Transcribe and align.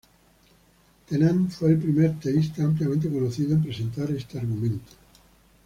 Tennant 1.09 1.47
fue 1.51 1.69
el 1.73 1.77
primer 1.77 2.17
teísta 2.19 2.63
ampliamente 2.63 3.07
conocido 3.07 3.53
en 3.53 3.61
presentar 3.61 4.09
este 4.09 4.39
argumento. 4.39 4.93